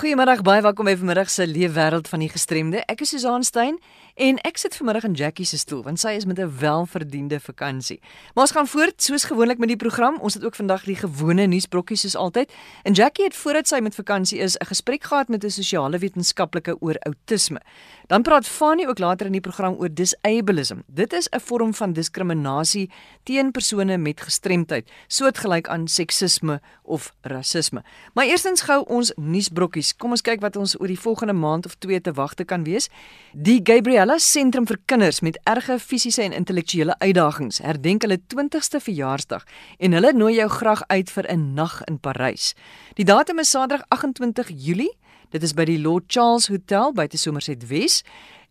[0.00, 2.80] Goeiemiddag, baie welkom by vanmiddag se leefwêreld van die gestremde.
[2.88, 3.74] Ek is Susan Stein
[4.16, 8.00] en ek sit vanmiddag in Jackie se stoel want sy is met 'n welverdiende vakansie.
[8.34, 10.16] Maar ons gaan voort soos gewoonlik met die program.
[10.20, 12.52] Ons het ook vandag die gewone nuusbrokkies soos altyd.
[12.82, 16.80] En Jackie het voordat sy met vakansie is 'n gesprek gehad met 'n sosiale wetenskaplike
[16.80, 17.60] oor outisme.
[18.06, 20.78] Dan praat Fanie ook later in die program oor disableism.
[20.86, 22.90] Dit is 'n vorm van diskriminasie
[23.22, 27.84] teen persone met gestremdheid, soortgelyk aan seksisme of rasisme.
[28.14, 31.74] Maar eerstens gou ons nuusbrokkies Kom ons kyk wat ons oor die volgende maand of
[31.82, 32.88] 2 te wagte kan wees.
[33.32, 39.46] Die Gabriella Sentrum vir Kinders met erge fisiese en intellektuele uitdagings herdenk hulle 20ste verjaarsdag
[39.78, 42.54] en hulle nooi jou graag uit vir 'n nag in Parys.
[42.94, 44.96] Die datum is Saterdag 28 Julie.
[45.30, 48.02] Dit is by die Lord Charles Hotel buite Somerset Wes.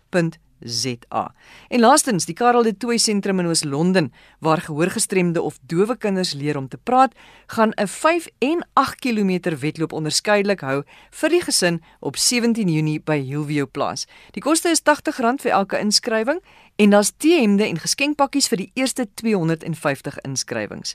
[0.60, 1.34] ZA.
[1.68, 6.56] En laastens, die Karel de Tooy sentrum in Oos-London waar gehoorgestremde of dowe kinders leer
[6.56, 7.14] om te praat,
[7.46, 13.00] gaan 'n 5 en 8 km wedloop onderskeidelik hou vir die gesin op 17 Junie
[13.00, 14.06] by Hillview Plaas.
[14.30, 16.40] Die koste is R80 vir elke inskrywing
[16.76, 20.94] en daar's T-hemde en geskenkpakkies vir die eerste 250 inskrywings.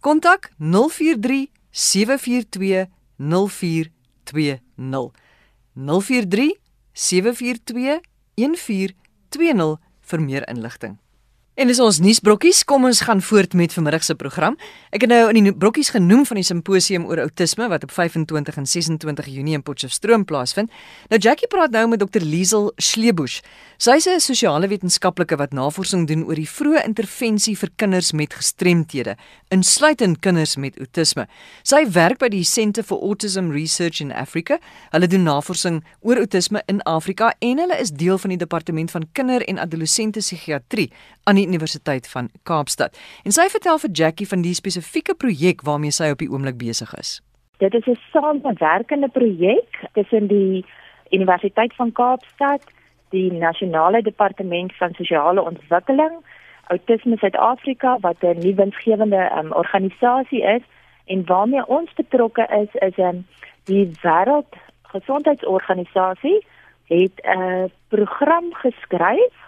[0.00, 2.86] Kontak 043 742
[3.16, 5.10] 0420
[5.74, 6.56] 043
[6.92, 8.00] 742
[8.36, 9.76] 1420
[10.10, 10.98] vir meer inligting.
[11.56, 14.58] En dis ons nuusbrokkies, kom ons gaan voort met vanmiddag se program.
[14.92, 18.58] Ek het nou in die brokkies genoem van die simposium oor outisme wat op 25
[18.60, 20.68] en 26 Junie in Potchefstroom plaasvind.
[21.08, 22.20] Nou Jackie praat nou met Dr.
[22.20, 23.38] Liesel Schlebusch.
[23.78, 28.34] Sy is 'n sosiale wetenskaplike wat navorsing doen oor die vroeë intervensie vir kinders met
[28.34, 29.16] gestremthede,
[29.48, 31.26] insluitend kinders met outisme.
[31.62, 34.58] Sy werk by die Centre for Autism Research in Africa.
[34.90, 39.08] Hulle doen navorsing oor outisme in Afrika en hulle is deel van die departement van
[39.12, 40.92] kinder- en adolessente psigiatrie
[41.24, 42.98] aan die Universiteit van Kaapstad.
[43.24, 46.94] En sy vertel vir Jackie van die spesifieke projek waarmee sy op die oomblik besig
[46.98, 47.22] is.
[47.58, 50.64] Dit is 'n samewerkende projek tussen die
[51.10, 52.62] Universiteit van Kaapstad,
[53.10, 56.12] die Nasionale Departement van Sosiale Ontwikkeling,
[56.66, 60.62] Autisme Suid-Afrika wat 'n nuwe winsgewende um, organisasie is
[61.04, 63.26] en waarmee ons betrokke is is 'n um,
[63.64, 66.46] die Wêreldgesondheidsorganisasie
[66.84, 69.45] het 'n program geskryf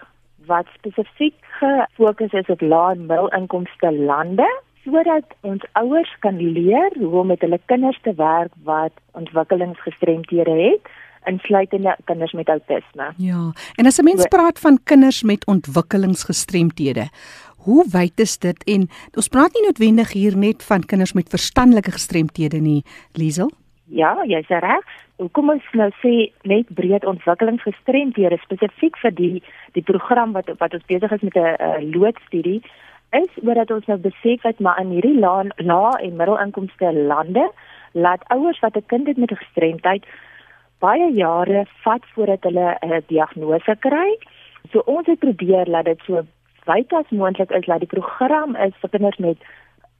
[0.49, 4.47] wat spesifiek gefokus is op lae en middelinkomste lande
[4.83, 10.91] sodat ons ouers kan leer hoe om met hulle kinders te werk wat ontwikkelingsgestremdhede het
[11.27, 13.11] insluitende kinders met outisme.
[13.17, 17.09] Ja, en as 'n mens praat van kinders met ontwikkelingsgestremdhede,
[17.57, 21.91] hoe wyd is dit en ons praat nie noodwendig hier net van kinders met verstandelike
[21.91, 23.51] gestremdhede nie, Liesel?
[23.85, 24.85] Ja, jy's reg.
[25.31, 29.41] Kom ons nou sê net breed ontwikkelingsgestremdhede spesifiek vir die
[29.75, 32.61] die program wat wat ons besig is met 'n loodstudie
[33.11, 37.51] is omdat ons nou besef het maar in hierdie lae la en middelinkomste lande
[37.91, 40.05] laat ouers wat 'n kind het met 'n gestremdheid
[40.79, 44.17] baie jare vat voordat hulle 'n diagnose kry.
[44.71, 46.23] So ons het probeer dat dit so
[46.65, 49.37] wyd as moontlik is dat die program is vir kinders met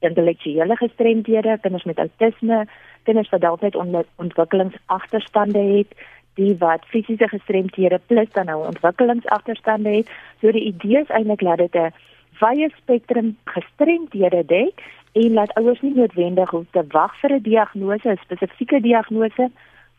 [0.00, 2.66] intellektuele gestremdhede, kinders met outisme,
[3.02, 3.76] kinders wat dalk net
[4.16, 5.94] ontwikkelingsagterstande het,
[6.34, 10.10] die wat fisiese gestremdhede plus dan nou ontwikkelingsagterstande het.
[10.40, 11.92] So die idee is eintlik dat dit 'n
[12.40, 14.82] wye spektrum gestremdhede dek
[15.12, 19.50] en laat ouers nie noodwendig hoef te wag vir 'n diagnose, 'n spesifieke diagnose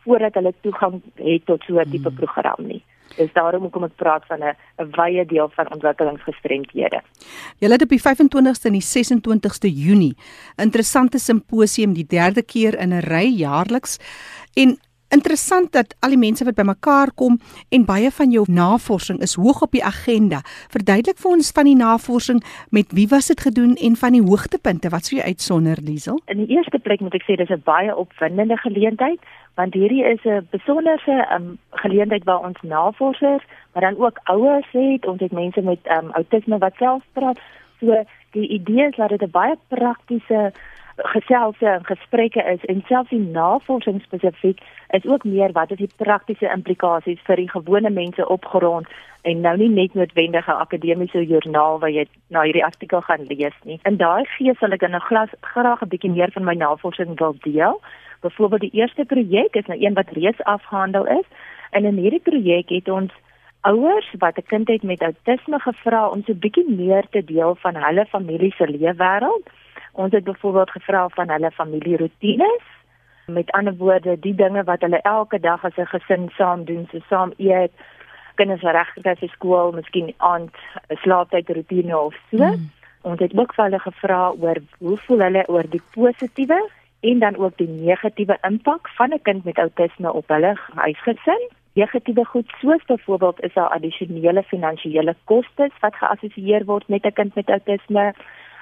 [0.04, 2.18] voordat hulle toegang het tot so 'n tipe hmm.
[2.18, 2.83] program nie.
[3.18, 7.02] Dis daarom kom ek praat van 'n 'n wye deel van ontwikkelingsgestremdhede.
[7.60, 10.16] Julle het op die 25ste en die 26ste Junie
[10.58, 13.98] interessante simposium die derde keer in 'n ry jaarliks
[14.54, 14.78] en
[15.12, 17.34] Interessant dat al die mense wat bymekaar kom
[17.75, 20.40] en baie van jou navorsing is hoog op die agenda.
[20.72, 22.40] Verduidelik vir ons van die navorsing,
[22.72, 26.22] met wie was dit gedoen en van die hoogtepunte wat sou jy uitsonder, Liesel?
[26.31, 29.19] In die eerste plek moet ek sê dis 'n baie opwindende geleentheid
[29.60, 33.44] want hierdie is 'n besonderse um, geleentheid waar ons navorsers,
[33.74, 37.38] maar dan ook ouers het, ons het mense met um, autisme wat self praat.
[37.80, 40.54] So die idee is dat dit 'n baie praktiese
[41.03, 44.59] geselse en gesprekke is en selfs die navorsing spesifiek
[44.89, 48.88] is ook meer wat is die praktiese implikasies vir die gewone mense opgerond
[49.21, 53.80] en nou nie net noodwendige akademiese joernaal waar jy na hierdie artikel gaan lees nie.
[53.86, 57.19] In daai gees sal ek in 'n glas graag 'n bietjie meer van my navorsing
[57.19, 57.81] wil deel.
[58.21, 61.27] Byvoorbeeld die eerste projek is nou een wat reeds afgehandel is
[61.71, 63.12] en in hierdie projek het ons
[63.62, 67.56] ouers wat 'n kind het met outisme gevra om so 'n bietjie meer te deel
[67.56, 69.45] van hulle familie se leefwêreld.
[69.92, 72.64] Ons het byvoorbeeld gevra van hulle familieroetines.
[73.26, 77.00] Met ander woorde, die dinge wat hulle elke dag as 'n gesin saam doen, so
[77.10, 77.72] saam eet,
[78.36, 80.56] kinders regtig vir skool, miskien aand
[80.90, 82.38] 'n slaaptyd roetine of so.
[82.38, 82.70] Mm.
[83.02, 86.70] Ons het ook vir hulle gevra oor hoe voel hulle oor die positiewe
[87.02, 91.50] en dan ook die negatiewe impak van 'n kind met outisme op hulle huisgesin.
[91.74, 97.36] Negatiewe goed soos byvoorbeeld is daar addisionele finansiële kostes wat geassosieer word met 'n kind
[97.36, 98.14] met outisme.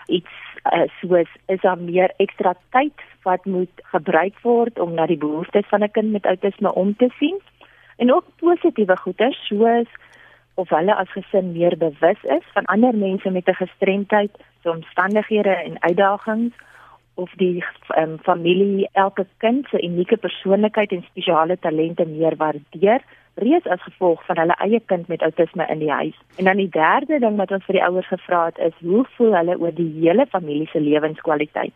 [0.05, 0.31] Iets
[0.65, 5.67] uh, soos is daar meer ekstra tyd wat moet gebruik word om na die behoeftes
[5.69, 7.39] van 'n kind met outisme om te sien.
[7.97, 9.87] En ook positiewe goeie soos
[10.55, 15.55] of hulle as gesin meer bewus is van ander mense met 'n gestremdheid, se omstandighede
[15.55, 16.55] en uitdagings
[17.13, 17.63] of die
[17.97, 23.01] um, familie elke kind se unieke persoonlikheid en spesiale talente meer waardeer
[23.35, 26.17] reeds as gevolg van hulle eie kind met outisme in die huis.
[26.37, 29.35] En dan die derde ding wat ons vir die ouers gevra het is hoe voel
[29.35, 31.73] hulle oor die hele familie se lewenskwaliteit?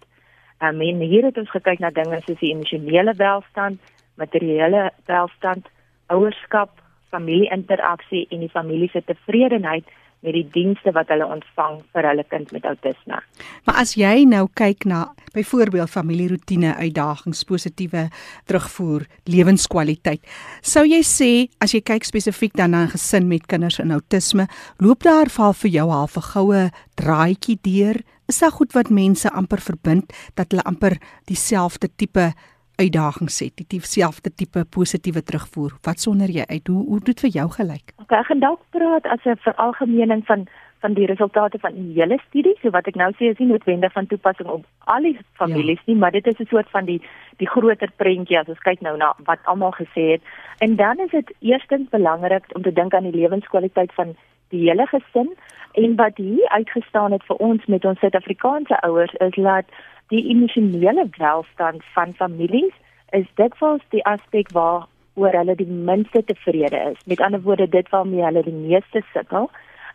[0.64, 3.80] Um, en hier het ons gekyk na dinge soos die emosionele welstand,
[4.16, 5.68] materiële welstand,
[6.08, 6.70] ouerskap,
[7.12, 9.86] familie-interaksie en die familie se tevredenheid
[10.24, 13.20] met die dienste wat hulle ontvang vir hulle kind met outisme.
[13.68, 18.08] Maar as jy nou kyk na byvoorbeeld familieroetine uitdagings, positiewe
[18.50, 20.24] terugvoer, lewenskwaliteit,
[20.62, 21.32] sou jy sê
[21.64, 24.48] as jy kyk spesifiek dan na 'n gesin met kinders in outisme,
[24.80, 28.02] loop daar val vir jou half 'n goue draadjie deur?
[28.28, 32.34] Is daar goed wat mense amper verbind dat hulle amper dieselfde tipe
[32.76, 35.72] uitdagings het, die dieselfde tipe positiewe terugvoer.
[35.82, 36.68] Wat sonder jy uit?
[36.68, 37.94] Hoe hoe dit vir jou gelyk?
[38.02, 40.48] Okay, ek gaan dalk praat as 'n veralgemening van
[40.84, 42.56] van die resultate van die hele studie.
[42.62, 45.86] So wat ek nou sê is nie noodwendig van toepassing op al die families ja.
[45.86, 47.02] nie, maar dit is 'n soort van die
[47.38, 50.22] die groter prentjie as ons kyk nou na wat almal gesê het.
[50.60, 54.16] En dan is dit eerstens belangrik om te dink aan die lewenskwaliteit van
[54.50, 55.30] die hele gesin
[55.74, 59.66] en wat hier uitgestaan het vir ons met ons Suid-Afrikaanse ouers is dat
[60.14, 62.74] die emosionele welstand van families
[63.18, 64.88] is dikwels die aspek waar
[65.22, 67.00] oor hulle die minste tevrede is.
[67.06, 69.50] Met ander woorde, dit waarmee hulle die meeste sukkel.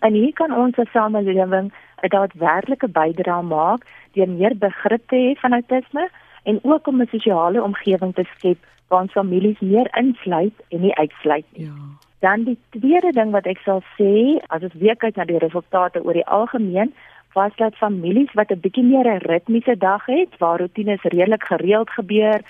[0.07, 1.71] En hier kan ons as samelewing
[2.03, 6.09] 'n daadwerklike bydrae maak deur meer begrip te hê van autisme
[6.43, 8.59] en ook om 'n sosiale omgewing te skep
[8.89, 11.67] waar ons families meer insluit en nie uitsluit nie.
[11.67, 11.73] Ja.
[12.21, 16.03] Dan die tweede ding wat ek sal sê, as ons weer kyk na die resultate
[16.05, 16.95] oor die algemeen,
[17.33, 21.91] was dat families wat 'n bietjie meer 'n ritmiese dag het, waar rotines redelik gereeld
[21.91, 22.41] gebeur,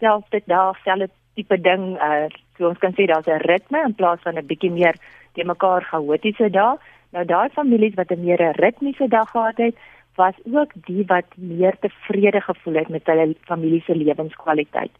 [0.00, 3.94] selfs dit daar selfe tipe ding, uh so ons kan sê daar's 'n ritme in
[3.94, 4.96] plaas van 'n bietjie meer
[5.32, 6.78] te mekaar chaotiese dag.
[7.10, 9.76] Nou daai families wat 'n meer 'n ritmiese dag gehad het,
[10.14, 14.90] was ook die wat meer tevrede gevoel het met hulle familie se lewenskwaliteit.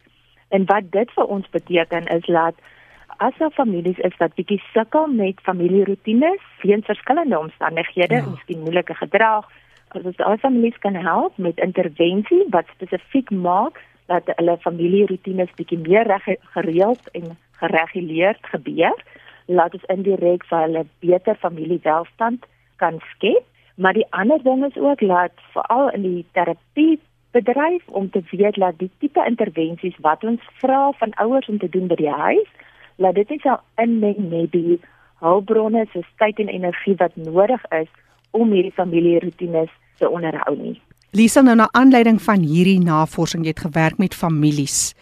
[0.49, 2.55] En wat dit vir ons beteken is dat
[3.17, 8.29] as daar families is wat bietjie sukkel met familieroetines, weens verskillende omstandighede, ja.
[8.29, 9.49] miskien moeilike gedrag,
[9.89, 15.79] as ons daai families kan help met intervensie wat spesifiek maak dat hulle familieroetines bietjie
[15.79, 19.05] meer reg gereeld en gereguleerd gebeur,
[19.47, 22.45] laat ons indirek vir hulle beter familiewelstand
[22.77, 23.47] kan skep
[23.79, 27.01] Maar die ander ding is ook dat veral in die terapie
[27.31, 31.69] bedryf om te weet dat die tipe intervensies wat ons vra van ouers om te
[31.69, 32.49] doen by die huis,
[32.99, 34.79] dat dit nie sal inmeng die
[35.23, 37.89] hulpbronne soos tyd en energie wat nodig is
[38.37, 40.77] om hierdie familieroetines te onderhou nie.
[41.17, 44.95] Lisa nou na aanleiding van hierdie navorsing jy het gewerk met families.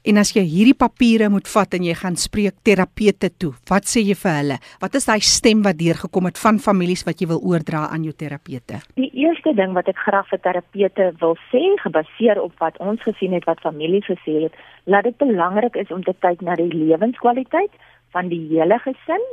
[0.00, 4.00] En as jy hierdie papiere moet vat en jy gaan spreek terapeute toe, wat sê
[4.00, 4.56] jy vir hulle?
[4.80, 8.14] Wat is daai stem wat deurgekom het van families wat jy wil oordra aan jou
[8.16, 8.80] terapeute?
[8.96, 13.36] Die eerste ding wat ek graag vir terapeute wil sê, gebaseer op wat ons gesien
[13.36, 14.56] het wat families gesê het,
[14.88, 17.76] laat dit belangrik is om te kyk na die lewenskwaliteit
[18.16, 19.26] van die hele gesin.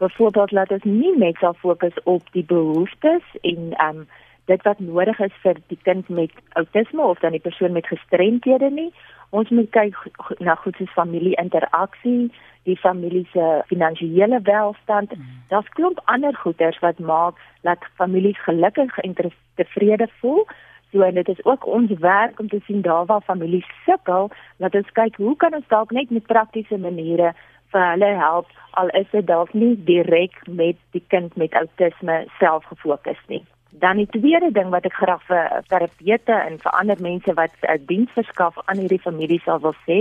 [0.00, 4.08] Byvoorbeeld laat ons nie net sal fokus op die behoeftes en ehm um,
[4.46, 8.70] dit wat nodig is vir die kind met outisme of dan die persoon met gestremthede
[8.70, 8.92] nie.
[9.30, 9.96] Ons moet kyk
[10.38, 12.30] na goed soos familie-interaksie,
[12.66, 15.16] die familie se finansiële welstand.
[15.16, 15.24] Mm.
[15.48, 19.14] Daar's klomp ander goeders wat maak dat families gelukkig en
[19.54, 20.46] tevrede voel.
[20.92, 24.74] So en dit is ook ons werk om te sien daar waar families sukkel, dat
[24.74, 27.34] ons kyk hoe kan ons dalk net met praktiese maniere
[27.74, 32.64] vir hulle help al is dit dalk nie direk met die kind met outisme self
[32.64, 33.44] gefokus nie.
[33.78, 37.84] Dan die tweede ding wat ek graag vir terapeute en vir ander mense wat 'n
[37.90, 39.98] diens verskaf aan hierdie familie sal wil sê,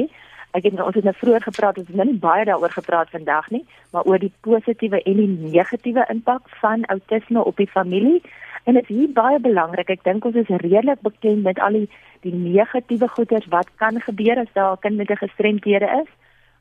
[0.56, 3.50] ek het ons het nou vroeër gepraat, ons het nou nie baie daaroor gepraat vandag
[3.50, 8.22] nie, maar oor die positiewe en die negatiewe impak van outisme op die familie.
[8.64, 9.90] En dit is hier baie belangrik.
[9.90, 11.90] Ek dink ons is redelik bekend met al die
[12.22, 16.10] die negatiewe goeders wat kan gebeur as daar 'n kind met 'n gestremdhede is.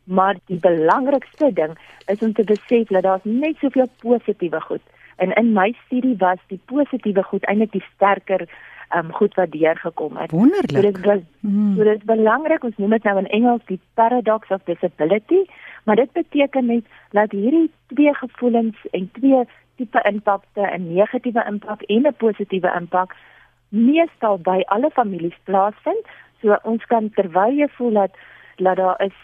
[0.05, 4.83] Maar die belangrikste ding is om te besef dat daar net soveel positiewe goed
[5.17, 8.49] En in my studie was die positiewe goed eintlik die sterker
[8.97, 10.31] um goed wat deurgekom het.
[10.31, 10.71] Wonderlik.
[10.71, 11.75] So dit was hmm.
[11.77, 15.45] so dit is belangrik ons noem dit nou in Engels die paradox of disability,
[15.85, 19.45] maar dit beteken net dat hierdie twee gevoelens en twee
[19.77, 23.17] tipe impakte, 'n negatiewe impak en 'n positiewe impak
[23.69, 26.07] meestal by alle families plaasvind.
[26.41, 28.13] So ons kan terwyl jy voel dat
[28.57, 29.17] dat daar is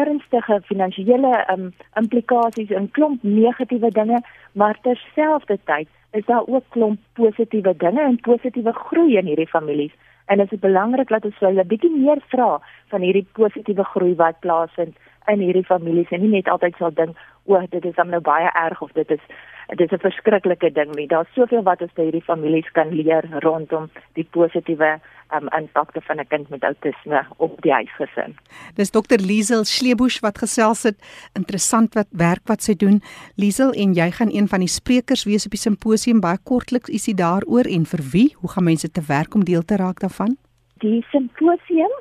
[0.00, 4.20] ernstige finansiële um, implikasies en klomp negatiewe dinge,
[4.52, 5.88] maar terselfdertyd
[6.18, 9.92] is daar ook klomp positiewe dinge en positiewe groei in hierdie families.
[10.26, 12.56] En dit is belangrik dat ons hulle bietjie meer vra
[12.92, 14.96] van hierdie positiewe groei wat plaasvind
[15.30, 18.82] in hierdie families en nie net altyd sal dink, "O, dit is nou baie erg
[18.82, 19.22] of dit is
[19.68, 21.06] dit is 'n verskriklike ding nie.
[21.06, 25.00] Daar's soveel wat ons by hierdie families kan leer rondom die positiewe
[25.34, 28.36] um, impakte van 'n kind met outisme op die huisgesin.
[28.74, 29.18] Dis Dr.
[29.18, 30.96] Liesel Schlebusch wat gesels het.
[31.32, 33.02] Interessant wat werk wat sy doen.
[33.34, 37.14] Liesel en jy gaan een van die sprekers wees op die simposium baie kortliks ietsie
[37.14, 38.34] daaroor en vir wie?
[38.40, 40.36] Hoe gaan mense te werk om deel te raak daarvan?
[40.78, 41.92] Die simposium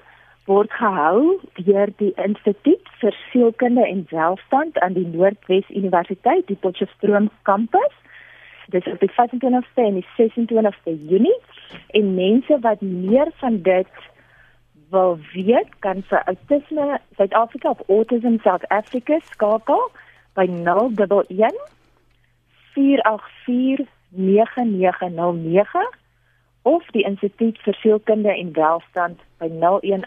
[0.45, 7.29] word gehou deur die Instituut vir Sielkunde en Welstand aan die Noordwes Universiteit, die Potchefstroom
[7.49, 7.93] kampus.
[8.67, 11.39] Dit is op die 25ste en die 26ste Junie
[11.87, 13.87] en mense wat meer van dit
[14.89, 19.91] wil weet, kan vir Autisme Suid-Afrika of Autism South Africa skakel
[20.33, 21.59] by 011
[22.73, 25.87] 484 9909
[26.61, 30.05] of die Instituut vir Sielkunde en Welstand by 018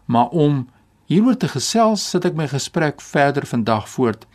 [0.07, 0.69] Maar om
[1.07, 4.27] hieroor te gesels, sit ek my gesprek verder vandag voort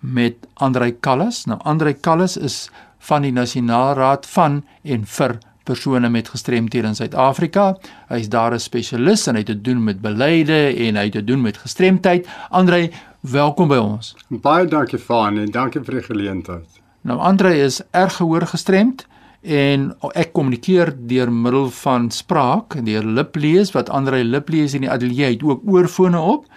[0.00, 1.46] met Andrei Kallas.
[1.46, 6.94] Nou Andrei Kallas is van die Nasionale Raad van en vir persone met gestremthede in
[6.94, 7.76] Suid-Afrika.
[8.08, 11.24] Hy's daar 'n spesialis en hy het te doen met beleide en hy het te
[11.24, 12.28] doen met gestremdheid.
[12.50, 12.90] Andre,
[13.20, 14.14] welkom by ons.
[14.28, 16.85] Baie dankie Faan en dankie vir die geleentheid.
[17.06, 19.04] Nou Andre is erg gehoor gestremd
[19.46, 25.36] en ek kommunikeer deur middel van spraak, deur liplees wat Andre liplees in die ateljee
[25.36, 26.48] het ook oorfone op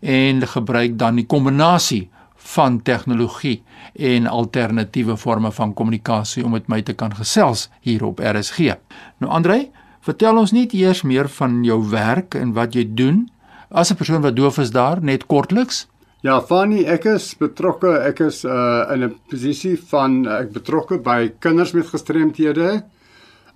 [0.00, 2.06] en gebruik dan die kombinasie
[2.54, 3.58] van tegnologie
[3.92, 8.78] en alternatiewe forme van kommunikasie om met my te kan gesels hier op RSG.
[9.20, 9.66] Nou Andre,
[10.00, 13.26] vertel ons net eers meer van jou werk en wat jy doen
[13.68, 15.84] as 'n persoon wat doof is daar, net kortliks.
[16.26, 21.28] Ja, Fanny, ek is betrokke, ek is uh in 'n posisie van ek betrokke by
[21.38, 22.82] kinders met gestremthede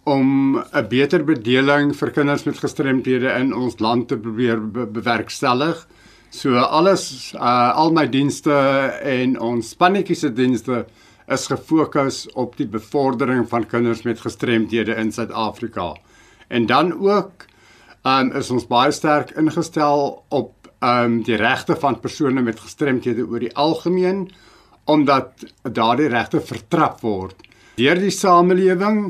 [0.06, 5.88] om 'n beter bedeling vir kinders met gestremthede in ons land te probeer be bewerkstellig.
[6.30, 8.54] So alles uh al my dienste
[9.02, 10.86] en ons spannetjie se dienste
[11.26, 15.96] is gefokus op die bevordering van kinders met gestremdhede in Suid-Afrika.
[16.48, 17.46] En dan ook
[18.04, 23.42] um is ons baie sterk ingestel op um die regte van persone met gestremdhede oor
[23.44, 24.26] die algemeen
[24.90, 27.46] omdat daardie regte vertrap word
[27.78, 29.04] deur die samelewing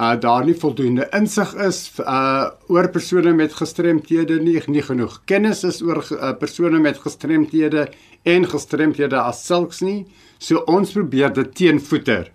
[0.00, 5.64] uh daar nie voldoende insig is uh oor persone met gestremthede nie, nie genoeg kennis
[5.64, 7.88] is oor uh, persone met gestremthede
[8.22, 10.04] en gestremthede as sulks nie.
[10.38, 12.30] So ons probeer dit teenvoeter.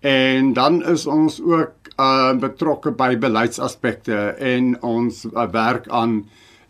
[0.00, 6.22] En dan is ons ook uh betrokke by beleidsaspekte en ons uh, werk aan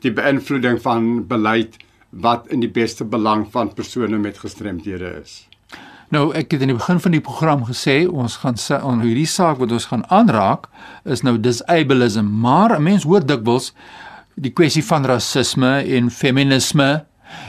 [0.03, 1.79] die beïnvloeding van beleid
[2.11, 5.47] wat in die beste belang van persone met gestremthede is.
[6.13, 9.57] Nou ek het in die begin van die program gesê ons gaan on hierdie saak
[9.63, 10.69] wat ons gaan aanraak
[11.09, 13.73] is nou disableism, maar 'n mens hoor dikwels
[14.37, 17.05] die kwessie van rasisme en feminisme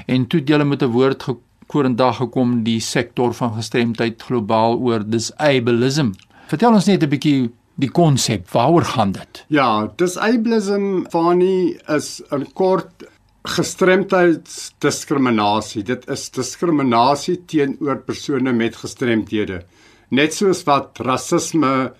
[0.07, 6.11] en toe jy met 'n woord gekorendag gekom die sektor van gestremdheid globaal oor disableism.
[6.47, 9.45] Vertel ons net 'n bietjie die konsep, waaroor gaan dit?
[9.53, 13.03] Ja, disableism Fanny is 'n kort
[13.43, 15.83] gestremdheidsdiskriminasie.
[15.83, 19.61] Dit is diskriminasie teenoor persone met gestremthede.
[20.09, 21.93] Net soos wat rasisme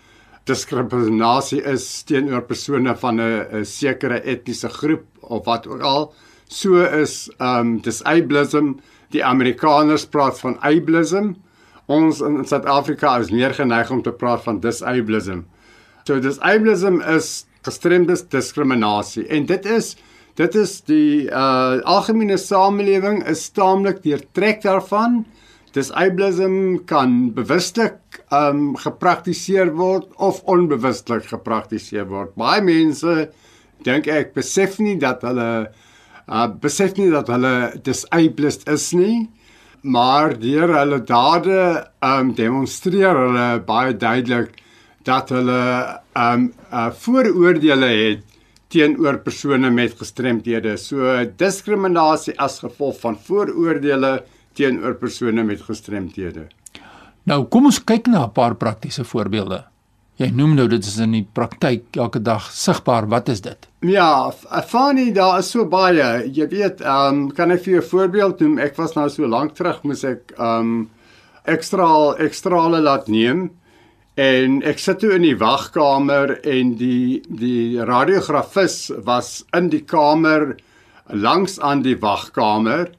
[0.46, 6.14] diskriminasie is teenoor persone van 'n sekere etniese groep of wat ook al,
[6.48, 8.74] so is um disableism,
[9.10, 11.36] die Amerikaners praat van ableism.
[11.88, 15.40] Ons in Suid-Afrika is meer geneig om te praat van disableism.
[16.08, 19.96] So disableism is gestremdheidsdiskriminasie en dit is
[20.40, 25.20] Dit is die uh algemene samelewing is taamlik deurtrek daarvan.
[25.78, 32.34] Dis ableism kan bewuslik um gepraktiseer word of onbewuslik gepraktiseer word.
[32.34, 33.28] Baie mense
[33.86, 35.52] dink ek besef nie dat hulle
[36.26, 37.54] uh besef nie dat hulle
[37.86, 39.30] disabled is nie,
[39.86, 41.62] maar deur hulle dade
[42.02, 44.58] um demonstreer hulle baie duidelik
[45.04, 45.64] dat hulle
[46.18, 48.24] um uh vooroordeele het
[48.74, 50.78] teenoor persone met gestremthede.
[50.78, 54.24] So diskriminasie as gevolg van vooroordeele
[54.58, 56.48] teenoor persone met gestremthede.
[57.30, 59.64] Nou kom ons kyk na 'n paar praktiese voorbeelde.
[60.18, 63.08] Jy noem nou dit is in die praktyk elke dag sigbaar.
[63.10, 63.68] Wat is dit?
[63.80, 64.32] Ja,
[64.68, 66.30] funny daar is so baie.
[66.34, 68.60] Jy weet, ehm um, kan ek vir 'n voorbeeld noem?
[68.60, 70.90] Ek was nou so lank terug moes ek ehm um,
[71.46, 73.50] ekstra ekstrale laat neem
[74.16, 80.52] En ek sit toe in die wagkamer en die die radiografis was in die kamer
[81.10, 82.92] langs aan die wagkamer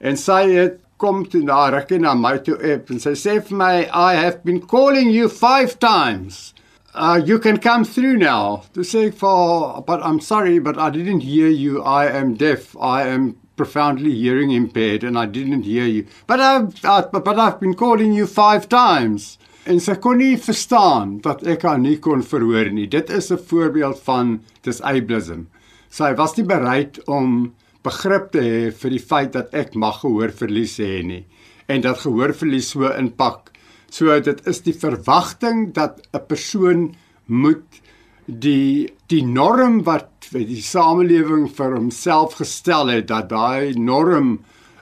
[0.00, 3.60] en sy het kom toe na rekke na my toe op en sy sê vir
[3.60, 6.54] my I have been calling you 5 times.
[6.94, 8.64] Uh you can come through now.
[8.72, 11.82] To say for but I'm sorry but I didn't hear you.
[11.82, 12.74] I am deaf.
[12.80, 16.06] I am profoundly hearing impaired and I didn't hear you.
[16.26, 21.18] But I've uh, but I've been calling you 5 times en sy kon nie verstaan
[21.24, 22.86] dat ek haar nie kon verhoor nie.
[22.86, 25.46] Dit is 'n voorbeeld van disableism.
[25.90, 30.32] Sy was nie bereid om begrip te hê vir die feit dat ek mag gehoor
[30.32, 31.24] verlies hê nie
[31.68, 33.52] en dat gehoorverlies so inpak.
[33.90, 36.94] So dit is die verwagting dat 'n persoon
[37.26, 37.80] moet
[38.26, 44.40] die die norm wat die samelewing vir homself gestel het dat daai norm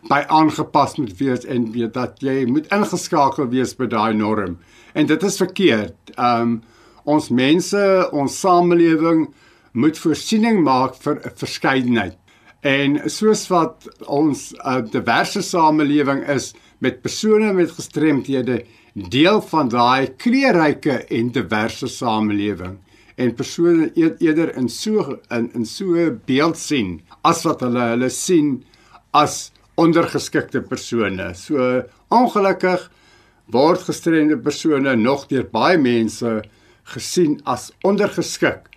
[0.09, 4.59] by aangepas moet wees en weet dat jy moet ingeskakel wees by daai norm.
[4.93, 6.15] En dit is verkeerd.
[6.17, 6.63] Um
[7.05, 9.25] ons mense, ons samelewing
[9.73, 12.19] moet voorsiening maak vir 'n verskeidenheid.
[12.63, 19.69] En soos wat ons 'n uh, diverse samelewing is met persone met gestremthede deel van
[19.69, 22.79] daai kleurryke en diverse samelewing
[23.17, 28.11] en persone e-, eerder in so in in so beeld sien as wat hulle hulle
[28.11, 28.65] sien
[29.13, 31.33] as ondergeskikte persone.
[31.35, 32.91] So ongelukkig
[33.53, 36.41] word gestremde persone nog deur baie mense
[36.95, 38.69] gesien as ondergeskik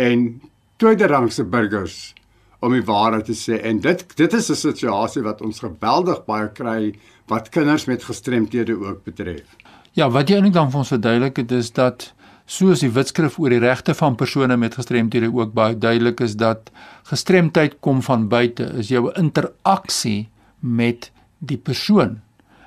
[0.00, 0.40] en
[0.82, 2.14] tweederangse burgers
[2.62, 6.48] om die waarheid te sê en dit dit is 'n situasie wat ons geweldig baie
[6.48, 6.94] kry
[7.26, 9.46] wat kinders met gestremthede ook betref.
[9.92, 12.12] Ja, wat jy eintlik dan vir ons verduidelik het is dat
[12.46, 16.70] soos die wetskrif oor die regte van persone met gestremthede ook baie duidelik is dat
[17.02, 20.28] gestremdheid kom van buite, is jou interaksie
[20.60, 22.20] met die persoon,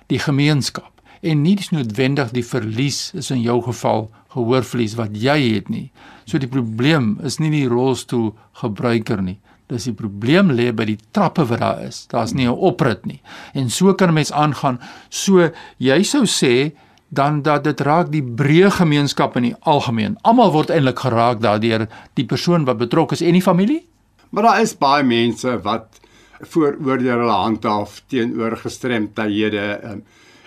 [0.08, 5.70] die gemeenskap en nie noodwendig die verlies is in jou geval gehoorverlies wat jy het
[5.70, 5.92] nie.
[6.26, 9.40] So die probleem is nie die rolstoel gebruiker nie.
[9.72, 12.06] Dis die probleem lê by die trappe wat daar is.
[12.12, 13.22] Daar's nie 'n oprit nie.
[13.54, 14.80] En so kan 'n mens aangaan.
[15.10, 16.74] So jy sou sê
[17.10, 20.18] dan dat dit raak die breë gemeenskap in die algemeen.
[20.22, 23.86] Almal word eintlik geraak daardeur die persoon wat betrokke is en die familie.
[24.30, 26.00] Maar daar is baie mense wat
[26.42, 29.80] vooroordeele handhaaf teenoor gestremdhede.
[29.84, 30.04] Um,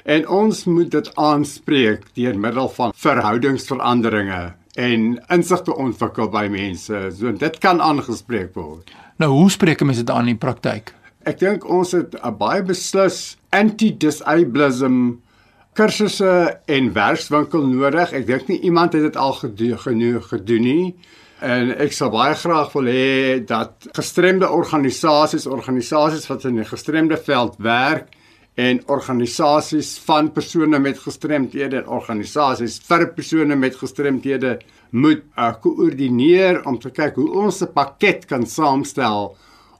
[0.09, 4.38] En ons moet dit aanspreek deur middel van verhoudingsveranderinge
[4.81, 5.03] en
[5.35, 7.01] insig te ontwikkel by mense.
[7.18, 8.88] So dit kan aangespreek word.
[9.21, 10.94] Nou hoe spreek mense dit aan in praktyk?
[11.29, 15.18] Ek dink ons het 'n baie beslis anti-disableism
[15.77, 18.12] kursusse en werkswinkel nodig.
[18.12, 19.79] Ek dink nie iemand het dit al gedoen
[20.23, 20.94] gedoen nie.
[21.40, 27.16] En ek sal baie graag wil hê dat gestremde organisasies, organisasies wat in die gestremde
[27.16, 28.09] veld werk,
[28.59, 34.57] en organisasies van persone met gestremthede en organisasies vir persone met gestremthede
[34.90, 39.37] moet uh, koördineer om te kyk hoe ons 'n pakket kan saamstel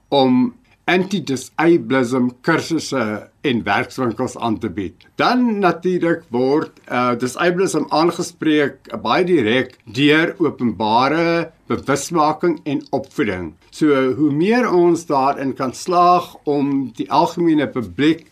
[0.09, 0.53] om
[0.89, 3.03] anti-disableism kursusse
[3.41, 4.95] en werkswinkels aan te bied.
[5.15, 13.53] Dan natuurlik word uh, disableism aangespreek uh, baie direk deur openbare bewusmaking en opvoeding.
[13.71, 18.25] So hoe meer ons daarin kan slaag om die algemene publiek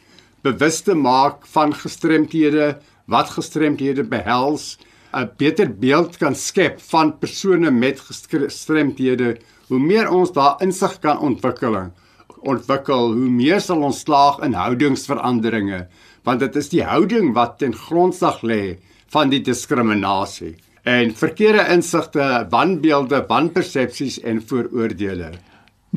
[0.48, 2.78] bewus te maak van gestremthede,
[3.12, 4.78] wat gestremthede behels,
[5.14, 9.38] 'n beter beeld kan skep van persone met gestremthede.
[9.68, 11.92] Hoe meer ons daar insig kan ontwikkel,
[12.40, 15.88] ontwikkel, hoe meer sal ons slaag in houdingsveranderinge,
[16.24, 18.78] want dit is die houding wat ten grondslag lê
[19.10, 20.56] van die diskriminasie
[20.88, 25.32] en verkeerde insigte, wanbeelde, wanpersepsies en vooroordeele.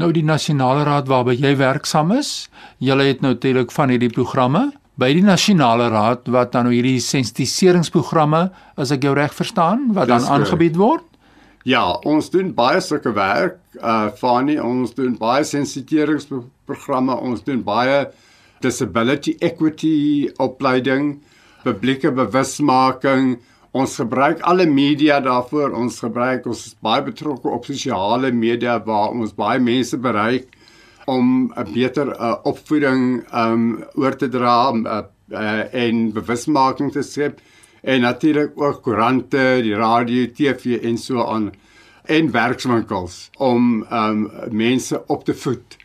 [0.00, 2.48] Nou die nasionale raad waarby jy werksaam is,
[2.80, 7.02] julle het nou natuurlik van hierdie programme by die nasionale raad wat dan nou hierdie
[7.04, 8.46] sensitiseringsprogramme,
[8.80, 11.04] as ek jou reg verstaan, wat dan aangebied word.
[11.68, 13.58] Ja, ons doen baie sulke werk.
[13.76, 18.06] Uh Fani, ons doen baie sensitiseringsprogramme, ons doen baie
[18.64, 21.18] disability equity opleiding,
[21.64, 23.36] publieke bewusmaking,
[23.70, 25.76] Ons gebruik alle media daarvoor.
[25.78, 30.56] Ons gebruik ons is baie betrokke op sosiale media waar ons baie mense bereik
[31.06, 37.40] om 'n beter uh, opvoeding um oor te dra uh, uh, en bewusmaking te skep
[37.82, 41.52] en natuurlik ook koerante, die radio, TV en so aan
[42.04, 45.76] en werkswinkels om um mense op te voed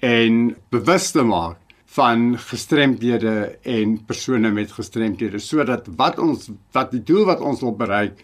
[0.00, 1.56] en bewus te maak
[1.96, 5.40] van gestremdhede en persone met gestremdhede.
[5.40, 8.20] Sodat wat ons wat die doel wat ons wil bereik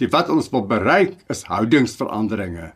[0.00, 2.72] die wat ons wil bereik is houdingsveranderinge.